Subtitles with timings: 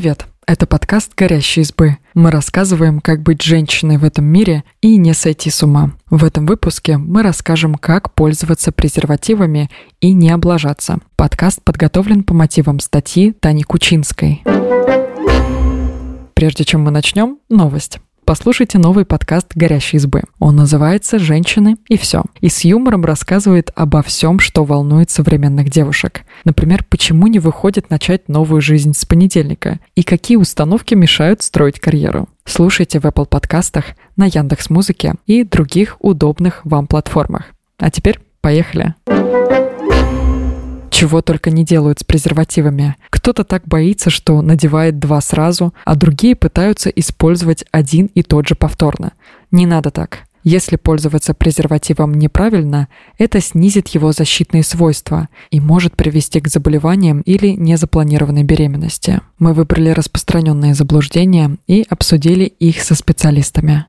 [0.00, 0.24] Привет!
[0.46, 1.98] Это подкаст «Горящие избы».
[2.14, 5.92] Мы рассказываем, как быть женщиной в этом мире и не сойти с ума.
[6.08, 9.68] В этом выпуске мы расскажем, как пользоваться презервативами
[10.00, 11.00] и не облажаться.
[11.16, 14.42] Подкаст подготовлен по мотивам статьи Тани Кучинской.
[16.32, 18.00] Прежде чем мы начнем, новость
[18.30, 20.22] послушайте новый подкаст «Горящей избы».
[20.38, 22.22] Он называется «Женщины и все».
[22.40, 26.20] И с юмором рассказывает обо всем, что волнует современных девушек.
[26.44, 32.28] Например, почему не выходит начать новую жизнь с понедельника и какие установки мешают строить карьеру.
[32.44, 37.46] Слушайте в Apple подкастах, на Яндекс Музыке и других удобных вам платформах.
[37.78, 38.94] А теперь поехали!
[39.06, 40.19] Поехали!
[41.00, 42.94] Чего только не делают с презервативами.
[43.08, 48.54] Кто-то так боится, что надевает два сразу, а другие пытаются использовать один и тот же
[48.54, 49.12] повторно.
[49.50, 50.24] Не надо так.
[50.44, 57.48] Если пользоваться презервативом неправильно, это снизит его защитные свойства и может привести к заболеваниям или
[57.48, 59.22] незапланированной беременности.
[59.38, 63.86] Мы выбрали распространенные заблуждения и обсудили их со специалистами.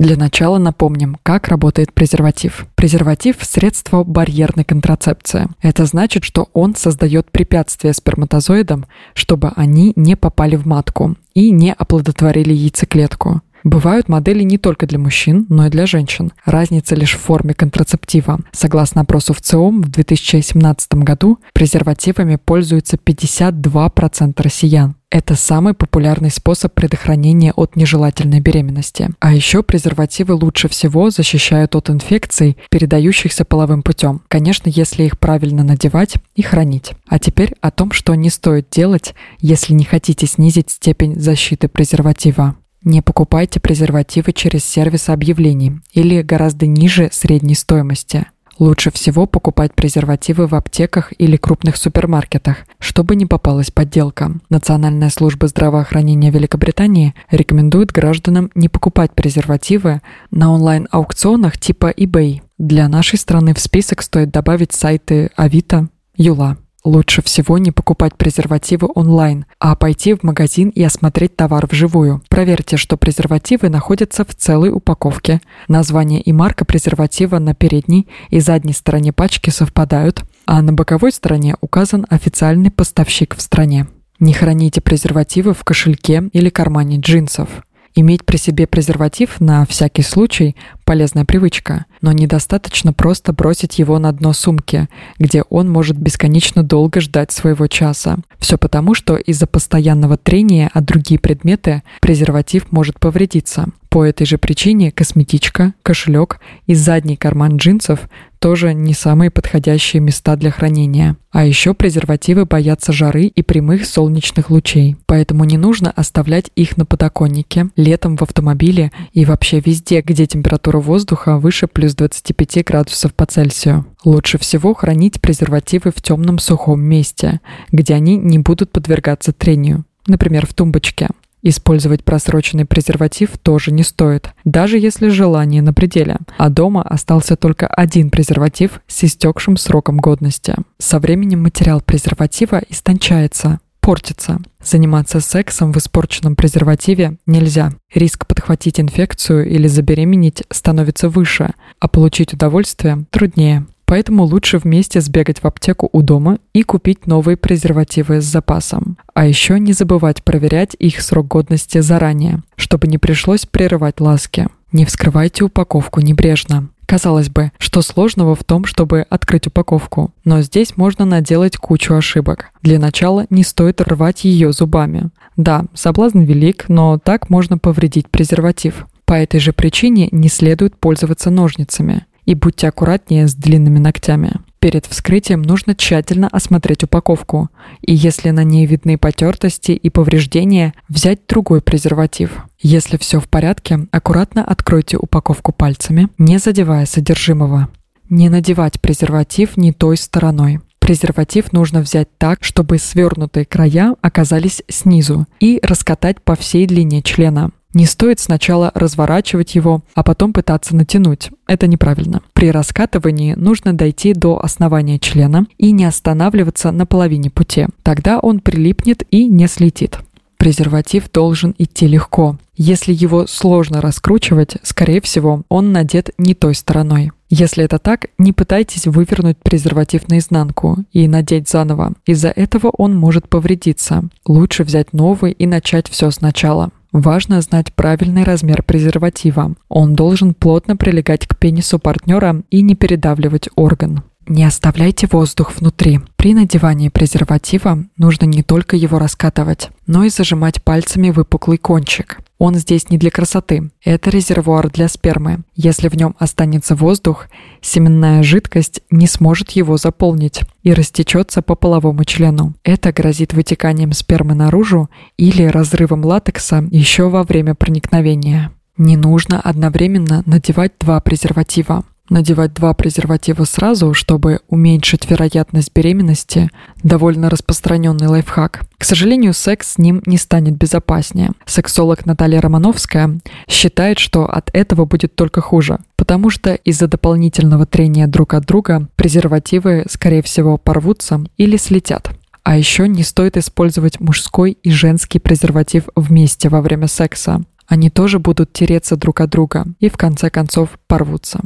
[0.00, 2.66] Для начала напомним, как работает презерватив.
[2.74, 5.48] Презерватив– средство барьерной контрацепции.
[5.60, 11.74] Это значит, что он создает препятствия сперматозоидам, чтобы они не попали в матку и не
[11.74, 13.42] оплодотворили яйцеклетку.
[13.64, 16.32] Бывают модели не только для мужчин, но и для женщин.
[16.44, 18.40] Разница лишь в форме контрацептива.
[18.52, 24.96] Согласно опросу в ЦИОМ, в 2017 году презервативами пользуются 52% россиян.
[25.12, 29.10] Это самый популярный способ предохранения от нежелательной беременности.
[29.18, 34.22] А еще презервативы лучше всего защищают от инфекций, передающихся половым путем.
[34.28, 36.92] Конечно, если их правильно надевать и хранить.
[37.08, 42.54] А теперь о том, что не стоит делать, если не хотите снизить степень защиты презерватива.
[42.82, 48.26] Не покупайте презервативы через сервис объявлений или гораздо ниже средней стоимости.
[48.58, 54.32] Лучше всего покупать презервативы в аптеках или крупных супермаркетах, чтобы не попалась подделка.
[54.50, 62.42] Национальная служба здравоохранения Великобритании рекомендует гражданам не покупать презервативы на онлайн-аукционах типа eBay.
[62.58, 66.58] Для нашей страны в список стоит добавить сайты Авито, Юла.
[66.84, 72.22] Лучше всего не покупать презервативы онлайн, а пойти в магазин и осмотреть товар вживую.
[72.30, 75.42] Проверьте, что презервативы находятся в целой упаковке.
[75.68, 81.54] Название и марка презерватива на передней и задней стороне пачки совпадают, а на боковой стороне
[81.60, 83.86] указан официальный поставщик в стране.
[84.18, 87.48] Не храните презервативы в кошельке или кармане джинсов.
[87.94, 90.56] Иметь при себе презерватив на всякий случай–
[90.90, 94.88] полезная привычка, но недостаточно просто бросить его на дно сумки,
[95.20, 98.16] где он может бесконечно долго ждать своего часа.
[98.40, 103.68] Все потому, что из-за постоянного трения о другие предметы презерватив может повредиться.
[103.88, 108.08] По этой же причине косметичка, кошелек и задний карман джинсов
[108.40, 111.16] тоже не самые подходящие места для хранения.
[111.30, 116.86] А еще презервативы боятся жары и прямых солнечных лучей, поэтому не нужно оставлять их на
[116.86, 123.26] подоконнике, летом в автомобиле и вообще везде, где температура воздуха выше плюс 25 градусов по
[123.26, 123.86] Цельсию.
[124.04, 130.46] Лучше всего хранить презервативы в темном сухом месте, где они не будут подвергаться трению, например,
[130.46, 131.08] в тумбочке.
[131.42, 137.66] Использовать просроченный презерватив тоже не стоит, даже если желание на пределе, а дома остался только
[137.66, 140.54] один презерватив с истекшим сроком годности.
[140.78, 143.58] Со временем материал презерватива истончается,
[143.90, 144.38] портится.
[144.62, 147.72] Заниматься сексом в испорченном презервативе нельзя.
[147.92, 153.66] Риск подхватить инфекцию или забеременеть становится выше, а получить удовольствие труднее.
[153.86, 158.96] Поэтому лучше вместе сбегать в аптеку у дома и купить новые презервативы с запасом.
[159.12, 164.46] А еще не забывать проверять их срок годности заранее, чтобы не пришлось прерывать ласки.
[164.70, 166.68] Не вскрывайте упаковку небрежно.
[166.90, 172.46] Казалось бы, что сложного в том, чтобы открыть упаковку, но здесь можно наделать кучу ошибок.
[172.62, 175.10] Для начала не стоит рвать ее зубами.
[175.36, 178.88] Да, соблазн велик, но так можно повредить презерватив.
[179.04, 182.06] По этой же причине не следует пользоваться ножницами.
[182.24, 184.40] И будьте аккуратнее с длинными ногтями.
[184.60, 187.48] Перед вскрытием нужно тщательно осмотреть упаковку,
[187.80, 192.44] и если на ней видны потертости и повреждения, взять другой презерватив.
[192.60, 197.68] Если все в порядке, аккуратно откройте упаковку пальцами, не задевая содержимого.
[198.10, 200.60] Не надевать презерватив не той стороной.
[200.78, 207.50] Презерватив нужно взять так, чтобы свернутые края оказались снизу и раскатать по всей длине члена.
[207.72, 211.30] Не стоит сначала разворачивать его, а потом пытаться натянуть.
[211.46, 212.20] Это неправильно.
[212.32, 217.66] При раскатывании нужно дойти до основания члена и не останавливаться на половине пути.
[217.82, 219.98] Тогда он прилипнет и не слетит.
[220.36, 222.38] Презерватив должен идти легко.
[222.56, 227.12] Если его сложно раскручивать, скорее всего, он надет не той стороной.
[227.28, 231.92] Если это так, не пытайтесь вывернуть презерватив наизнанку и надеть заново.
[232.06, 234.04] Из-за этого он может повредиться.
[234.26, 236.70] Лучше взять новый и начать все сначала.
[236.92, 239.54] Важно знать правильный размер презерватива.
[239.68, 244.02] Он должен плотно прилегать к пенису партнера и не передавливать орган.
[244.26, 246.00] Не оставляйте воздух внутри.
[246.16, 252.20] При надевании презерватива нужно не только его раскатывать, но и зажимать пальцами выпуклый кончик.
[252.38, 253.70] Он здесь не для красоты.
[253.84, 255.40] Это резервуар для спермы.
[255.56, 257.26] Если в нем останется воздух,
[257.60, 262.54] семенная жидкость не сможет его заполнить и растечется по половому члену.
[262.62, 264.88] Это грозит вытеканием спермы наружу
[265.18, 268.52] или разрывом латекса еще во время проникновения.
[268.78, 271.84] Не нужно одновременно надевать два презерватива.
[272.10, 276.50] Надевать два презерватива сразу, чтобы уменьшить вероятность беременности,
[276.82, 278.62] довольно распространенный лайфхак.
[278.76, 281.30] К сожалению, секс с ним не станет безопаснее.
[281.46, 288.08] Сексолог Наталья Романовская считает, что от этого будет только хуже, потому что из-за дополнительного трения
[288.08, 292.10] друг от друга презервативы, скорее всего, порвутся или слетят.
[292.42, 297.42] А еще не стоит использовать мужской и женский презерватив вместе во время секса.
[297.68, 301.40] Они тоже будут тереться друг от друга и в конце концов порвутся.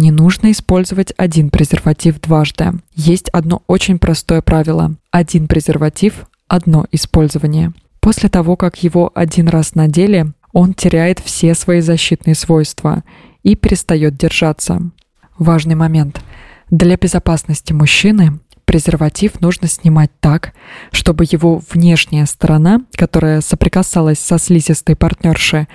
[0.00, 2.74] Не нужно использовать один презерватив дважды.
[2.94, 4.94] Есть одно очень простое правило.
[5.10, 7.72] Один презерватив– одно использование.
[7.98, 13.02] После того, как его один раз надели, он теряет все свои защитные свойства
[13.42, 14.82] и перестает держаться.
[15.36, 16.20] Важный момент.
[16.70, 20.54] Для безопасности мужчины презерватив нужно снимать так,
[20.92, 25.66] чтобы его внешняя сторона, которая соприкасалась со слизистой партнерши,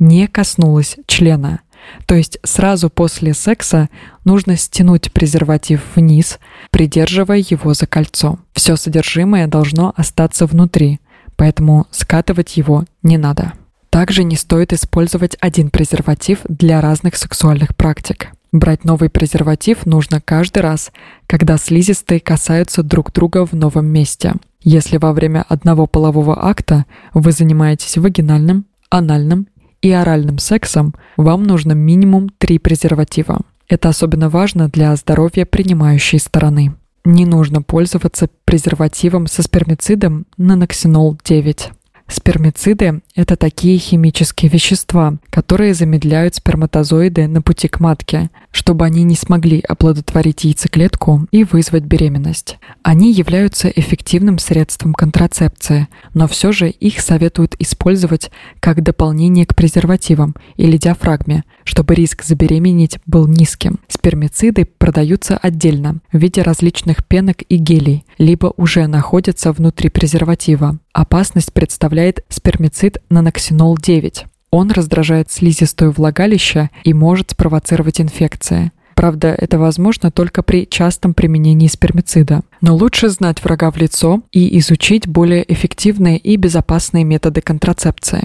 [0.00, 1.60] не коснулась члена–
[2.06, 3.88] то есть сразу после секса
[4.24, 6.38] нужно стянуть презерватив вниз,
[6.70, 8.38] придерживая его за кольцо.
[8.52, 11.00] Все содержимое должно остаться внутри,
[11.36, 13.52] поэтому скатывать его не надо.
[13.90, 18.28] Также не стоит использовать один презерватив для разных сексуальных практик.
[18.52, 20.90] Брать новый презерватив нужно каждый раз,
[21.26, 24.34] когда слизистые касаются друг друга в новом месте.
[24.62, 29.48] Если во время одного полового акта вы занимаетесь вагинальным, анальным
[29.82, 33.40] и оральным сексом, вам нужно минимум три презерватива.
[33.68, 36.74] Это особенно важно для здоровья принимающей стороны.
[37.04, 41.70] Не нужно пользоваться презервативом со спермицидом наноксинол 9.
[42.08, 49.16] Спермициды– это такие химические вещества, которые замедляют сперматозоиды на пути к матке, чтобы они не
[49.16, 52.58] смогли оплодотворить яйцеклетку и вызвать беременность.
[52.84, 58.30] Они являются эффективным средством контрацепции, но все же их советуют использовать
[58.60, 63.80] как дополнение к презервативам или диафрагме, чтобы риск забеременеть был низким.
[63.88, 70.78] Спермициды продаются отдельно в виде различных пенок и гелей, либо уже находятся внутри презерватива.
[70.92, 74.26] Опасность представляет спермицид наноксинол 9.
[74.50, 78.72] Он раздражает слизистую влагалища и может спровоцировать инфекции.
[78.94, 82.42] Правда, это возможно только при частом применении спермицида.
[82.60, 88.24] Но лучше знать врага в лицо и изучить более эффективные и безопасные методы контрацепции.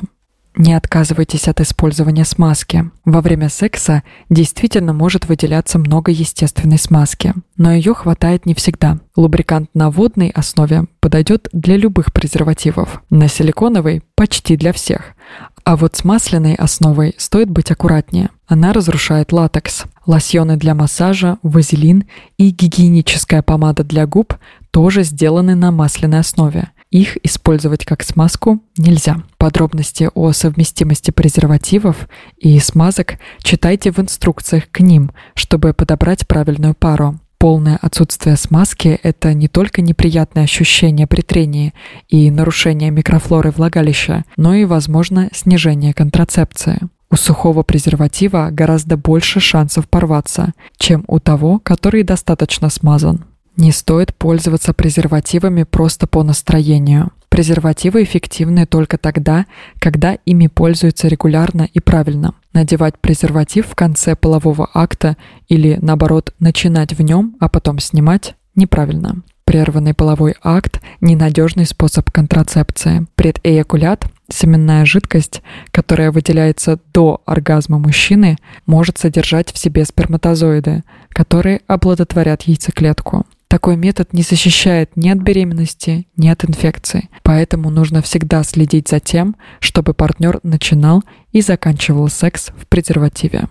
[0.56, 2.92] Не отказывайтесь от использования смазки.
[3.06, 9.00] Во время секса действительно может выделяться много естественной смазки, но ее хватает не всегда.
[9.16, 15.16] Лубрикант на водной основе подойдет для любых презервативов, на силиконовой– почти для всех.
[15.64, 18.30] А вот с масляной основой стоит быть аккуратнее.
[18.48, 19.86] Она разрушает латекс.
[20.06, 22.04] Лосьоны для массажа, вазелин
[22.38, 24.36] и гигиеническая помада для губ
[24.72, 26.72] тоже сделаны на масляной основе.
[26.94, 29.18] Их использовать как смазку нельзя.
[29.40, 32.08] Подробности о совместимости презервативов
[32.38, 37.20] и смазок читайте в инструкциях к ним, чтобы подобрать правильную пару.
[37.40, 41.74] Полное отсутствие смазки– это не только неприятное ощущение при трении
[42.10, 46.80] и нарушение микрофлоры влагалища, но и, возможно, снижение контрацепции.
[47.10, 53.26] У сухого презерватива гораздо больше шансов порваться, чем у того, который достаточно смазан.
[53.56, 57.12] Не стоит пользоваться презервативами просто по настроению.
[57.30, 59.46] Презервативы эффективны только тогда,
[59.80, 62.34] когда ими пользуются регулярно и правильно.
[62.54, 65.18] Надевать презерватив в конце полового акта
[65.48, 69.24] или, наоборот, начинать в нем, а потом снимать– неправильно.
[69.46, 73.08] Прерванный половой акт– ненадежный способ контрацепции.
[73.16, 75.42] Предэякулят– семенная жидкость,
[75.72, 83.26] которая выделяется до оргазма мужчины, может содержать в себе сперматозоиды, которые оплодотворят яйцеклетку.
[83.54, 87.08] Такой метод не защищает ни от беременности, ни от инфекции.
[87.22, 93.48] Поэтому нужно всегда следить за тем, чтобы партнер начинал и заканчивал секс в презервативе.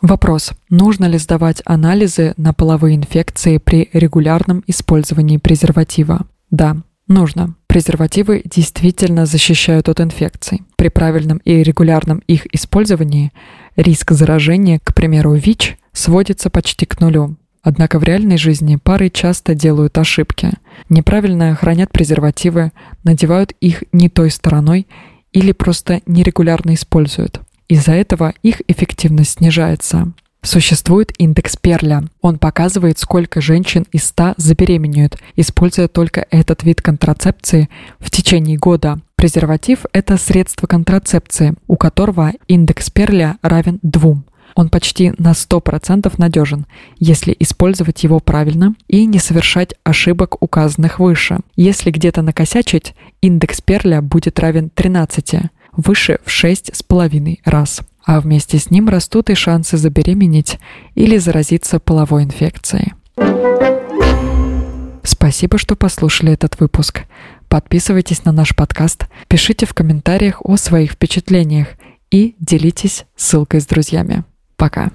[0.00, 0.50] Вопрос.
[0.68, 6.26] Нужно ли сдавать анализы на половые инфекции при регулярном использовании презерватива?
[6.50, 7.54] Да, Нужно.
[7.68, 10.62] Презервативы действительно защищают от инфекций.
[10.76, 13.32] При правильном и регулярном их использовании
[13.76, 17.36] риск заражения, к примеру, ВИЧ, сводится почти к нулю.
[17.62, 20.50] Однако в реальной жизни пары часто делают ошибки.
[20.88, 22.72] Неправильно хранят презервативы,
[23.04, 24.88] надевают их не той стороной
[25.32, 27.40] или просто нерегулярно используют.
[27.68, 30.12] Из-за этого их эффективность снижается.
[30.44, 32.02] Существует индекс Перля.
[32.20, 37.68] Он показывает, сколько женщин из 100 забеременеют, используя только этот вид контрацепции
[38.00, 39.00] в течение года.
[39.14, 44.24] Презерватив– это средство контрацепции, у которого индекс Перля равен 2.
[44.54, 46.66] Он почти на 100% надежен,
[46.98, 51.38] если использовать его правильно и не совершать ошибок, указанных выше.
[51.56, 57.80] Если где-то накосячить, индекс Перля будет равен 13, выше в 6,5 раз.
[58.04, 60.58] А вместе с ним растут и шансы забеременеть
[60.94, 62.94] или заразиться половой инфекцией.
[65.04, 67.02] Спасибо, что послушали этот выпуск.
[67.48, 71.68] Подписывайтесь на наш подкаст, пишите в комментариях о своих впечатлениях
[72.10, 74.24] и делитесь ссылкой с друзьями.
[74.62, 74.92] Пока.